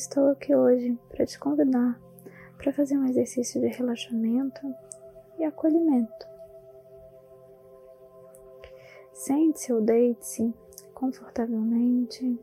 Estou 0.00 0.28
aqui 0.28 0.54
hoje 0.54 0.98
para 1.10 1.26
te 1.26 1.38
convidar 1.38 2.00
para 2.56 2.72
fazer 2.72 2.96
um 2.96 3.06
exercício 3.06 3.60
de 3.60 3.68
relaxamento 3.68 4.60
e 5.38 5.44
acolhimento. 5.44 6.26
Sente-se 9.12 9.72
ou 9.72 9.82
deite-se 9.82 10.54
confortavelmente. 10.94 12.38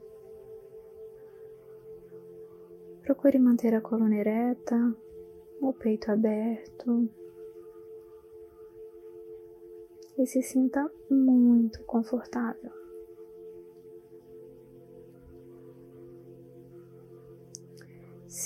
Procure 3.01 3.39
manter 3.39 3.73
a 3.73 3.81
coluna 3.81 4.15
ereta, 4.15 4.95
o 5.59 5.73
peito 5.73 6.12
aberto 6.12 7.09
e 10.15 10.26
se 10.27 10.43
sinta 10.43 10.91
muito 11.09 11.84
confortável. 11.85 12.87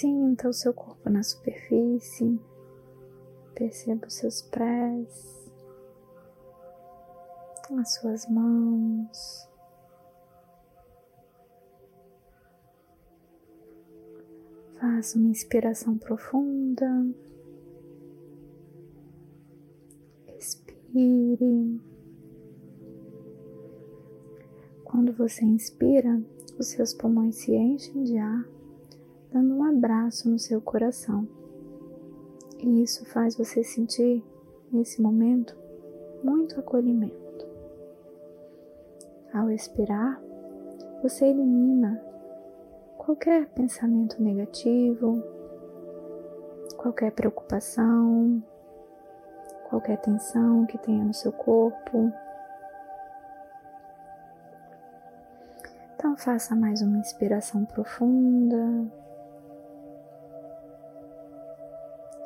Sinta 0.01 0.49
o 0.49 0.53
seu 0.53 0.73
corpo 0.73 1.11
na 1.11 1.21
superfície, 1.21 2.41
perceba 3.53 4.07
os 4.07 4.15
seus 4.15 4.41
pés, 4.41 5.51
as 7.79 7.93
suas 7.93 8.27
mãos. 8.27 9.47
Faça 14.79 15.19
uma 15.19 15.29
inspiração 15.29 15.95
profunda. 15.99 17.05
Expire. 20.35 21.79
Quando 24.83 25.13
você 25.13 25.45
inspira, 25.45 26.19
os 26.57 26.69
seus 26.69 26.91
pulmões 26.91 27.35
se 27.35 27.55
enchem 27.55 28.03
de 28.03 28.17
ar 28.17 28.60
dando 29.31 29.55
um 29.55 29.63
abraço 29.63 30.29
no 30.29 30.37
seu 30.37 30.61
coração. 30.61 31.27
E 32.59 32.83
isso 32.83 33.05
faz 33.05 33.35
você 33.35 33.63
sentir, 33.63 34.23
nesse 34.71 35.01
momento, 35.01 35.57
muito 36.23 36.59
acolhimento. 36.59 37.47
Ao 39.33 39.49
expirar, 39.49 40.21
você 41.01 41.25
elimina 41.25 41.99
qualquer 42.97 43.47
pensamento 43.49 44.21
negativo, 44.21 45.23
qualquer 46.77 47.11
preocupação, 47.11 48.43
qualquer 49.69 49.97
tensão 50.01 50.65
que 50.65 50.77
tenha 50.77 51.03
no 51.03 51.13
seu 51.13 51.31
corpo. 51.31 52.11
Então 55.95 56.17
faça 56.17 56.55
mais 56.55 56.81
uma 56.81 56.97
inspiração 56.97 57.63
profunda. 57.65 58.91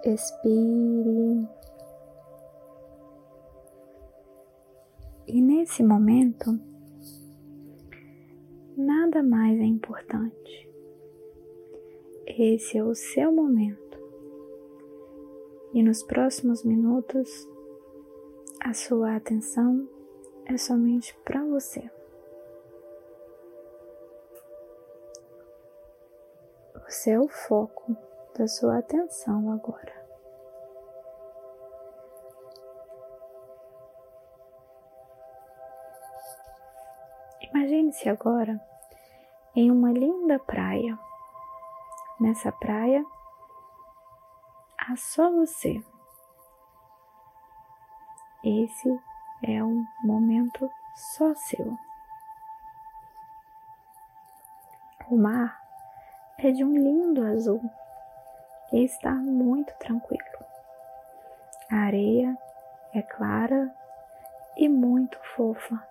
Expire. 0.05 1.47
E 5.27 5.41
nesse 5.41 5.83
momento, 5.83 6.59
nada 8.77 9.23
mais 9.23 9.59
é 9.59 9.63
importante. 9.63 10.69
Esse 12.27 12.77
é 12.77 12.83
o 12.83 12.93
seu 12.93 13.31
momento. 13.31 13.99
E 15.73 15.83
nos 15.83 16.03
próximos 16.03 16.63
minutos, 16.63 17.47
a 18.61 18.73
sua 18.73 19.15
atenção 19.15 19.87
é 20.45 20.57
somente 20.57 21.17
para 21.23 21.43
você. 21.43 21.89
É 27.07 27.19
o 27.19 27.27
foco 27.27 27.95
da 28.37 28.47
sua 28.47 28.79
atenção 28.79 29.49
agora. 29.51 30.05
Imagine-se 37.41 38.09
agora 38.09 38.59
em 39.55 39.71
uma 39.71 39.91
linda 39.91 40.37
praia. 40.37 40.99
Nessa 42.19 42.51
praia, 42.51 43.05
há 44.77 44.95
só 44.97 45.31
você. 45.31 45.81
Esse 48.43 49.01
é 49.43 49.63
um 49.63 49.85
momento 50.03 50.69
só 50.95 51.33
seu. 51.35 51.77
O 55.09 55.17
mar 55.17 55.61
é 56.37 56.51
de 56.51 56.63
um 56.63 56.73
lindo 56.73 57.23
azul 57.23 57.61
e 58.75 58.83
está 58.83 59.13
muito 59.13 59.73
tranquilo. 59.79 60.21
A 61.71 61.77
areia 61.77 62.37
é 62.93 63.01
clara 63.01 63.73
e 64.57 64.67
muito 64.67 65.17
fofa, 65.33 65.81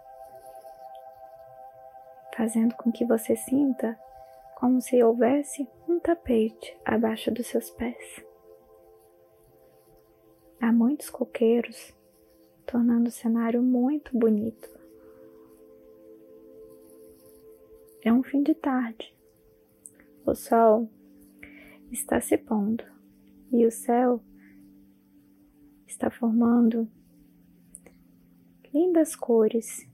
fazendo 2.36 2.74
com 2.76 2.92
que 2.92 3.06
você 3.06 3.36
sinta 3.36 3.98
como 4.56 4.82
se 4.82 5.02
houvesse 5.02 5.66
um 5.88 5.98
tapete 5.98 6.78
abaixo 6.84 7.30
dos 7.30 7.46
seus 7.46 7.70
pés. 7.70 8.22
Há 10.60 10.70
muitos 10.70 11.08
coqueiros, 11.08 11.94
tornando 12.66 13.08
o 13.08 13.12
cenário 13.12 13.62
muito 13.62 14.16
bonito. 14.16 14.68
É 18.02 18.12
um 18.12 18.22
fim 18.22 18.42
de 18.42 18.54
tarde. 18.54 19.16
O 20.26 20.34
sol 20.34 20.86
está 21.94 22.20
se 22.20 22.36
pondo 22.36 22.84
e 23.52 23.64
o 23.64 23.70
céu 23.70 24.20
está 25.86 26.10
formando 26.10 26.90
lindas 28.72 29.14
cores 29.14 29.88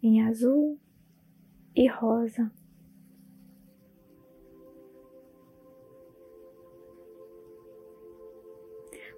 em 0.00 0.22
azul 0.22 0.78
e 1.74 1.88
rosa. 1.88 2.52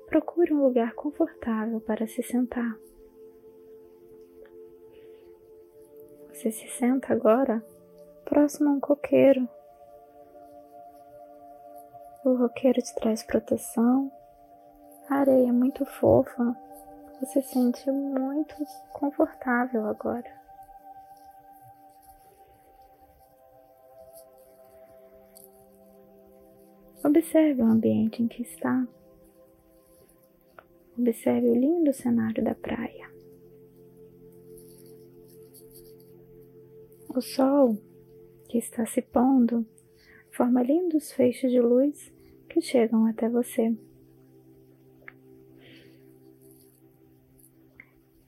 Procure 0.07 0.55
um 0.55 0.63
lugar 0.63 0.95
confortável 0.95 1.81
para 1.83 2.07
se 2.07 2.23
sentar. 2.23 2.79
Você 6.29 6.51
se 6.51 6.67
senta 6.69 7.13
agora 7.13 7.63
próximo 8.25 8.71
a 8.71 8.73
um 8.73 8.81
coqueiro 8.81 9.47
o 12.35 12.37
roqueiro 12.37 12.83
te 12.83 12.95
traz 12.97 13.23
proteção. 13.23 14.11
A 15.09 15.17
areia 15.17 15.49
é 15.49 15.53
muito 15.53 15.85
fofa. 15.85 16.57
Você 17.21 17.41
se 17.41 17.55
sente 17.55 17.91
muito 17.91 18.55
confortável 18.93 19.87
agora. 19.87 20.43
Observe 27.05 27.63
o 27.63 27.67
ambiente 27.67 28.23
em 28.23 28.27
que 28.27 28.43
está. 28.43 28.87
Observe 30.99 31.49
o 31.49 31.55
lindo 31.55 31.93
cenário 31.93 32.43
da 32.43 32.55
praia. 32.55 33.13
O 37.15 37.21
sol 37.21 37.77
que 38.49 38.59
está 38.59 38.85
se 38.87 39.01
pondo 39.01 39.65
forma 40.33 40.63
lindos 40.63 41.13
feixes 41.13 41.53
de 41.53 41.61
luz 41.61 42.14
chegam 42.61 43.07
até 43.07 43.29
você. 43.29 43.77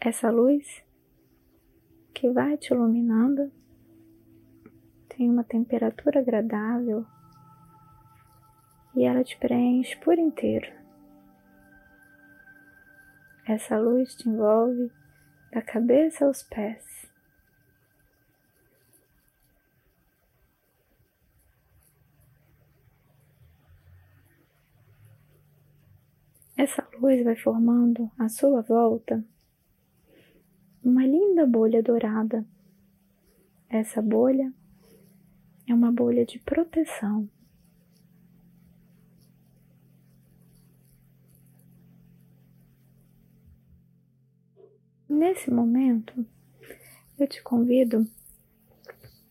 Essa 0.00 0.31
luz 0.31 0.84
que 2.14 2.31
vai 2.31 2.56
te 2.56 2.73
iluminando 2.73 3.50
tem 5.08 5.28
uma 5.28 5.44
temperatura 5.44 6.20
agradável 6.20 7.05
e 8.94 9.05
ela 9.05 9.23
te 9.23 9.37
preenche 9.37 9.96
por 9.96 10.19
inteiro. 10.19 10.73
Essa 13.46 13.78
luz 13.78 14.14
te 14.14 14.28
envolve 14.28 14.90
da 15.52 15.62
cabeça 15.62 16.25
aos 16.25 16.43
pés. 16.43 16.95
Essa 26.56 26.88
luz 26.98 27.22
vai 27.22 27.36
formando 27.36 28.10
à 28.18 28.30
sua 28.30 28.62
volta 28.62 29.22
uma 30.82 31.04
linda 31.04 31.44
bolha 31.46 31.82
dourada. 31.82 32.46
Essa 33.68 34.00
bolha 34.00 34.50
é 35.68 35.74
uma 35.74 35.92
bolha 35.92 36.24
de 36.24 36.38
proteção. 36.38 37.28
Nesse 45.08 45.50
momento, 45.50 46.26
eu 47.18 47.26
te 47.26 47.42
convido 47.42 48.06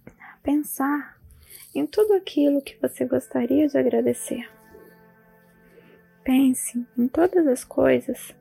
a 0.06 0.38
pensar 0.44 1.20
em 1.74 1.88
tudo 1.88 2.14
aquilo 2.14 2.62
que 2.62 2.78
você 2.80 3.06
gostaria 3.06 3.68
de 3.68 3.78
agradecer. 3.78 4.55
Pense 6.26 6.84
em 6.98 7.08
todas 7.08 7.46
as 7.46 7.64
coisas 7.64 8.36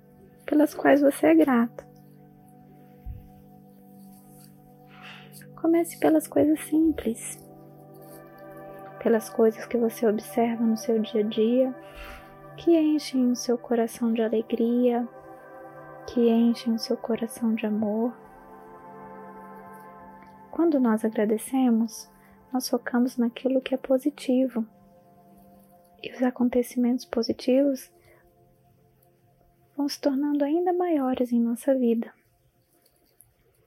pelas 0.46 0.72
quais 0.72 1.02
você 1.02 1.26
é 1.26 1.34
grato. 1.34 1.84
Comece 5.60 6.00
pelas 6.00 6.26
coisas 6.26 6.58
simples, 6.60 7.38
pelas 9.02 9.28
coisas 9.28 9.66
que 9.66 9.76
você 9.76 10.06
observa 10.06 10.64
no 10.64 10.78
seu 10.78 10.98
dia 10.98 11.20
a 11.20 11.28
dia, 11.28 11.74
que 12.56 12.74
enchem 12.74 13.30
o 13.30 13.36
seu 13.36 13.58
coração 13.58 14.14
de 14.14 14.22
alegria, 14.22 15.06
que 16.06 16.26
enchem 16.30 16.72
o 16.72 16.78
seu 16.78 16.96
coração 16.96 17.54
de 17.54 17.66
amor. 17.66 18.16
Quando 20.50 20.80
nós 20.80 21.04
agradecemos, 21.04 22.10
nós 22.50 22.66
focamos 22.66 23.18
naquilo 23.18 23.60
que 23.60 23.74
é 23.74 23.78
positivo 23.78 24.66
e 26.04 26.12
os 26.12 26.22
acontecimentos 26.22 27.06
positivos 27.06 27.90
vão 29.74 29.88
se 29.88 29.98
tornando 29.98 30.44
ainda 30.44 30.70
maiores 30.70 31.32
em 31.32 31.40
nossa 31.40 31.74
vida, 31.74 32.12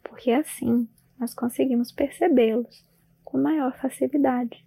porque 0.04 0.30
assim 0.30 0.88
nós 1.18 1.34
conseguimos 1.34 1.92
percebê-los 1.92 2.86
com 3.24 3.40
maior 3.40 3.76
facilidade. 3.80 4.64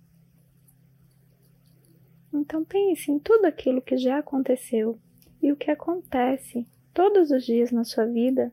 Então 2.32 2.64
pense 2.64 3.10
em 3.10 3.20
tudo 3.20 3.44
aquilo 3.44 3.80
que 3.80 3.96
já 3.96 4.18
aconteceu 4.18 4.98
e 5.40 5.52
o 5.52 5.56
que 5.56 5.70
acontece 5.70 6.66
todos 6.92 7.30
os 7.30 7.44
dias 7.44 7.70
na 7.70 7.84
sua 7.84 8.04
vida 8.04 8.52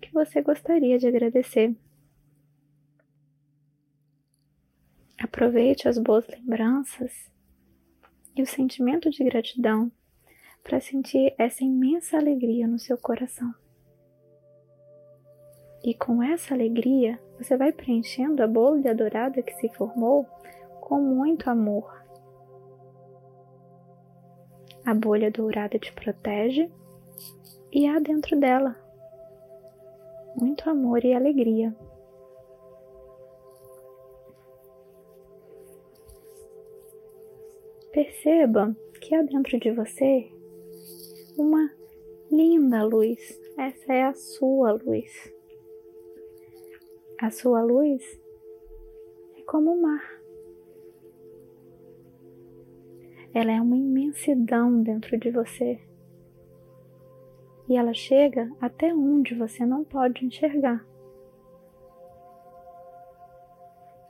que 0.00 0.12
você 0.12 0.42
gostaria 0.42 0.98
de 0.98 1.06
agradecer. 1.06 1.74
Aproveite 5.18 5.88
as 5.88 5.96
boas 5.96 6.26
lembranças 6.28 7.34
e 8.36 8.42
o 8.42 8.46
sentimento 8.46 9.10
de 9.10 9.24
gratidão 9.24 9.90
para 10.62 10.80
sentir 10.80 11.34
essa 11.38 11.64
imensa 11.64 12.18
alegria 12.18 12.66
no 12.66 12.78
seu 12.78 12.98
coração. 12.98 13.54
E 15.82 15.94
com 15.94 16.22
essa 16.22 16.52
alegria, 16.52 17.20
você 17.38 17.56
vai 17.56 17.72
preenchendo 17.72 18.42
a 18.42 18.46
bolha 18.46 18.94
dourada 18.94 19.42
que 19.42 19.54
se 19.54 19.68
formou 19.70 20.24
com 20.80 21.00
muito 21.00 21.48
amor. 21.48 22.04
A 24.84 24.94
bolha 24.94 25.30
dourada 25.30 25.78
te 25.78 25.92
protege 25.92 26.70
e 27.72 27.86
há 27.86 27.98
dentro 27.98 28.38
dela 28.38 28.76
muito 30.36 30.68
amor 30.68 31.04
e 31.04 31.14
alegria. 31.14 31.74
Perceba 37.96 38.76
que 39.00 39.14
há 39.14 39.22
dentro 39.22 39.58
de 39.58 39.70
você 39.70 40.30
uma 41.38 41.72
linda 42.30 42.84
luz. 42.84 43.40
Essa 43.56 43.90
é 43.90 44.04
a 44.04 44.12
sua 44.12 44.72
luz. 44.72 45.32
A 47.18 47.30
sua 47.30 47.62
luz 47.62 48.02
é 49.38 49.42
como 49.44 49.72
o 49.72 49.80
mar. 49.80 50.04
Ela 53.32 53.52
é 53.52 53.60
uma 53.62 53.78
imensidão 53.78 54.82
dentro 54.82 55.16
de 55.16 55.30
você. 55.30 55.80
E 57.66 57.78
ela 57.78 57.94
chega 57.94 58.52
até 58.60 58.92
onde 58.92 59.34
você 59.34 59.64
não 59.64 59.84
pode 59.84 60.22
enxergar. 60.22 60.86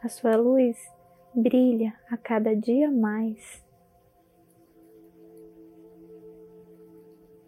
A 0.03 0.09
sua 0.09 0.35
luz 0.35 0.77
brilha 1.33 1.95
a 2.11 2.17
cada 2.17 2.53
dia 2.57 2.91
mais. 2.91 3.65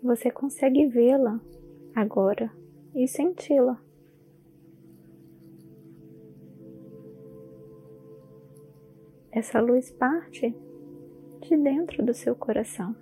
Você 0.08 0.30
consegue 0.30 0.86
vê-la 0.86 1.38
agora 1.94 2.50
e 2.94 3.06
senti-la. 3.06 3.78
Essa 9.30 9.60
luz 9.60 9.90
parte 9.90 10.56
de 11.42 11.56
dentro 11.58 12.02
do 12.02 12.14
seu 12.14 12.34
coração. 12.34 12.96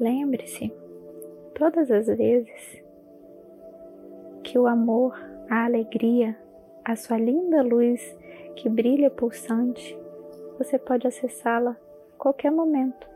Lembre-se, 0.00 0.72
todas 1.54 1.88
as 1.88 2.08
vezes 2.08 2.82
que 4.42 4.58
o 4.58 4.66
amor, 4.66 5.14
a 5.48 5.66
alegria, 5.66 6.36
a 6.84 6.96
sua 6.96 7.16
linda 7.16 7.62
luz 7.62 8.00
que 8.56 8.68
brilha 8.68 9.08
pulsante, 9.08 9.99
você 10.60 10.78
pode 10.78 11.06
acessá-la 11.06 11.74
qualquer 12.18 12.52
momento. 12.52 13.08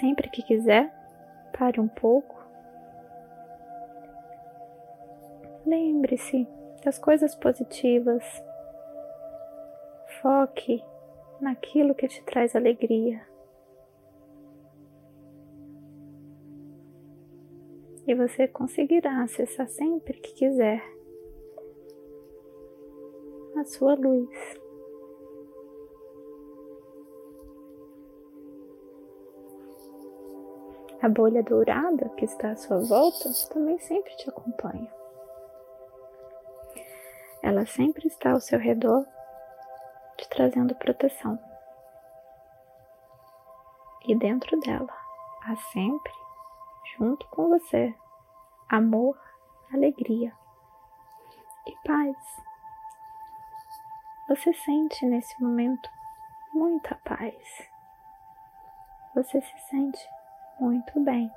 Sempre 0.00 0.28
que 0.28 0.42
quiser, 0.42 0.92
pare 1.56 1.78
um 1.80 1.86
pouco. 1.86 2.34
Lembre-se 5.64 6.48
das 6.84 6.98
coisas 6.98 7.36
positivas. 7.36 8.24
Foque 10.20 10.84
naquilo 11.40 11.94
que 11.94 12.08
te 12.08 12.24
traz 12.24 12.56
alegria. 12.56 13.24
E 18.04 18.14
você 18.16 18.48
conseguirá 18.48 19.22
acessar 19.22 19.68
sempre 19.68 20.18
que 20.18 20.34
quiser 20.34 20.82
a 23.56 23.64
sua 23.64 23.94
luz. 23.94 24.28
A 31.02 31.08
bolha 31.08 31.42
dourada 31.42 32.08
que 32.16 32.24
está 32.24 32.52
à 32.52 32.56
sua 32.56 32.78
volta 32.80 33.28
também 33.52 33.78
sempre 33.78 34.16
te 34.16 34.28
acompanha. 34.28 34.90
Ela 37.42 37.66
sempre 37.66 38.06
está 38.06 38.32
ao 38.32 38.40
seu 38.40 38.58
redor, 38.58 39.04
te 40.16 40.26
trazendo 40.30 40.74
proteção. 40.76 41.38
E 44.06 44.14
dentro 44.14 44.58
dela 44.60 44.92
há 45.42 45.54
sempre, 45.72 46.12
junto 46.96 47.28
com 47.28 47.50
você, 47.50 47.94
amor, 48.70 49.18
alegria 49.70 50.32
e 51.66 51.86
paz. 51.86 52.16
Você 54.26 54.54
sente 54.54 55.04
nesse 55.04 55.40
momento 55.42 55.90
muita 56.54 56.94
paz. 57.04 57.68
Você 59.14 59.40
se 59.40 59.58
sente 59.68 60.08
muito 60.58 60.98
bem. 61.00 61.30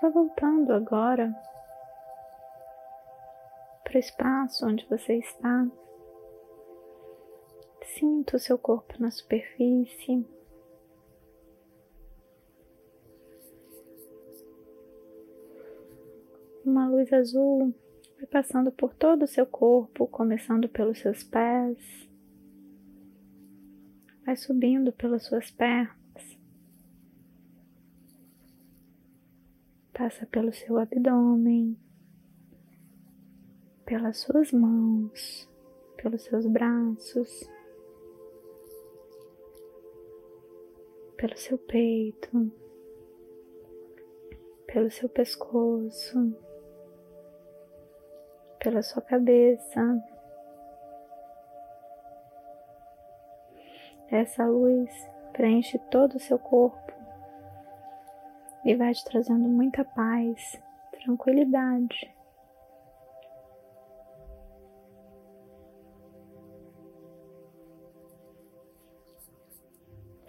Vá 0.00 0.08
voltando 0.08 0.72
agora 0.72 1.34
para 3.82 3.96
o 3.96 3.98
espaço 3.98 4.66
onde 4.66 4.86
você 4.86 5.18
está. 5.18 5.66
Sinta 7.98 8.36
o 8.36 8.40
seu 8.40 8.58
corpo 8.58 8.94
na 8.98 9.10
superfície. 9.10 10.26
Luz 17.04 17.12
azul 17.12 17.74
vai 18.16 18.26
passando 18.26 18.72
por 18.72 18.94
todo 18.94 19.24
o 19.24 19.28
seu 19.28 19.44
corpo, 19.44 20.06
começando 20.06 20.68
pelos 20.68 20.98
seus 20.98 21.22
pés, 21.22 22.08
vai 24.24 24.36
subindo 24.36 24.92
pelas 24.92 25.24
suas 25.24 25.50
pernas, 25.50 25.94
Passa 29.92 30.26
pelo 30.26 30.52
seu 30.52 30.76
abdômen, 30.76 31.78
pelas 33.86 34.18
suas 34.18 34.50
mãos, 34.50 35.48
pelos 35.96 36.22
seus 36.22 36.46
braços, 36.46 37.48
pelo 41.16 41.36
seu 41.36 41.56
peito, 41.56 42.50
pelo 44.66 44.90
seu 44.90 45.08
pescoço, 45.08 46.34
pela 48.64 48.80
sua 48.80 49.02
cabeça. 49.02 50.02
Essa 54.10 54.46
luz 54.46 54.90
preenche 55.34 55.78
todo 55.90 56.14
o 56.14 56.20
seu 56.20 56.38
corpo 56.38 56.92
e 58.64 58.74
vai 58.74 58.94
te 58.94 59.04
trazendo 59.04 59.46
muita 59.46 59.84
paz, 59.84 60.58
tranquilidade. 60.92 62.10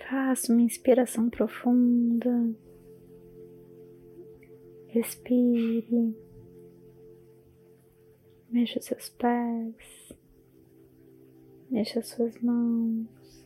Faça 0.10 0.52
uma 0.52 0.62
inspiração 0.62 1.30
profunda. 1.30 2.54
Respire. 4.88 6.35
Mexa 8.56 8.80
seus 8.80 9.10
pés. 9.10 10.14
Mexa 11.70 12.02
suas 12.02 12.40
mãos. 12.40 13.46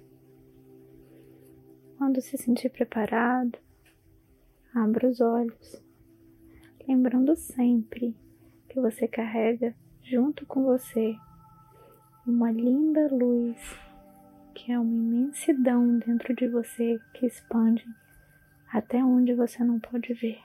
Quando 1.98 2.22
se 2.22 2.38
sentir 2.38 2.70
preparado, 2.70 3.58
abra 4.72 5.10
os 5.10 5.20
olhos, 5.20 5.84
lembrando 6.88 7.36
sempre 7.36 8.16
que 8.70 8.80
você 8.80 9.08
carrega 9.08 9.76
junto 10.04 10.46
com 10.46 10.64
você 10.64 11.16
uma 12.28 12.52
linda 12.52 13.08
luz 13.12 13.58
que 14.54 14.72
é 14.72 14.78
uma 14.78 14.94
imensidão 14.94 15.98
dentro 15.98 16.36
de 16.36 16.48
você 16.48 17.00
que 17.16 17.26
expande 17.26 17.84
até 18.72 19.04
onde 19.04 19.34
você 19.34 19.64
não 19.64 19.80
pode 19.80 20.14
ver, 20.14 20.40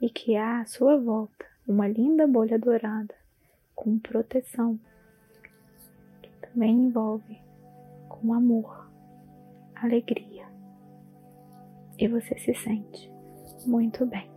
e 0.00 0.10
que 0.10 0.34
há 0.34 0.62
à 0.62 0.66
sua 0.66 0.98
volta 0.98 1.46
uma 1.68 1.86
linda 1.86 2.26
bolha 2.26 2.58
dourada 2.58 3.14
com 3.74 3.98
proteção, 3.98 4.78
que 6.22 6.30
também 6.48 6.72
envolve 6.72 7.40
com 8.08 8.32
amor, 8.32 8.90
alegria, 9.74 10.46
e 11.98 12.08
você 12.08 12.38
se 12.38 12.54
sente 12.54 13.10
muito 13.66 14.04
bem. 14.06 14.33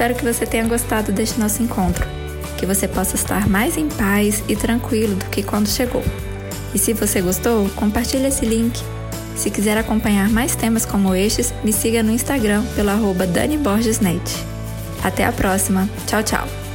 Espero 0.00 0.14
que 0.14 0.24
você 0.24 0.46
tenha 0.46 0.66
gostado 0.66 1.12
deste 1.12 1.38
nosso 1.38 1.62
encontro, 1.62 2.08
que 2.56 2.64
você 2.64 2.88
possa 2.88 3.16
estar 3.16 3.46
mais 3.46 3.76
em 3.76 3.86
paz 3.86 4.42
e 4.48 4.56
tranquilo 4.56 5.14
do 5.14 5.26
que 5.26 5.42
quando 5.42 5.68
chegou. 5.68 6.02
E 6.74 6.78
se 6.78 6.94
você 6.94 7.20
gostou, 7.20 7.68
compartilhe 7.76 8.24
esse 8.24 8.46
link. 8.46 8.82
Se 9.36 9.50
quiser 9.50 9.76
acompanhar 9.76 10.30
mais 10.30 10.56
temas 10.56 10.86
como 10.86 11.14
estes, 11.14 11.52
me 11.62 11.70
siga 11.70 12.02
no 12.02 12.12
Instagram 12.12 12.64
pelo 12.74 12.88
arroba 12.88 13.26
Dani 13.26 13.58
Borges 13.58 14.00
Net. 14.00 14.22
Até 15.04 15.26
a 15.26 15.32
próxima. 15.32 15.86
Tchau, 16.06 16.22
tchau. 16.22 16.69